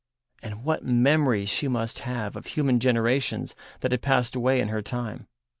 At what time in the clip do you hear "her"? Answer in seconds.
4.69-4.81